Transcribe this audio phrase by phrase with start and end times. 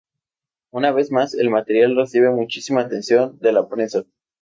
[0.71, 4.03] Una vez más, el material recibe muchísima atención de la prensa.